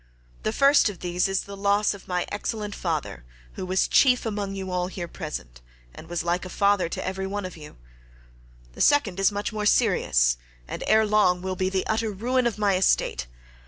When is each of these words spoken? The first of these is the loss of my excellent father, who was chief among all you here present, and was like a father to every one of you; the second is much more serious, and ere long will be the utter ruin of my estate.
The 0.41 0.51
first 0.51 0.89
of 0.89 1.01
these 1.01 1.27
is 1.27 1.41
the 1.43 1.55
loss 1.55 1.93
of 1.93 2.07
my 2.07 2.25
excellent 2.31 2.73
father, 2.73 3.23
who 3.53 3.67
was 3.67 3.87
chief 3.87 4.25
among 4.25 4.59
all 4.67 4.85
you 4.89 4.95
here 4.95 5.07
present, 5.07 5.61
and 5.93 6.09
was 6.09 6.23
like 6.23 6.43
a 6.43 6.49
father 6.49 6.89
to 6.89 7.05
every 7.07 7.27
one 7.27 7.45
of 7.45 7.55
you; 7.55 7.77
the 8.73 8.81
second 8.81 9.19
is 9.19 9.31
much 9.31 9.53
more 9.53 9.67
serious, 9.67 10.37
and 10.67 10.83
ere 10.87 11.05
long 11.05 11.43
will 11.43 11.55
be 11.55 11.69
the 11.69 11.85
utter 11.85 12.09
ruin 12.11 12.47
of 12.47 12.57
my 12.57 12.77
estate. 12.77 13.27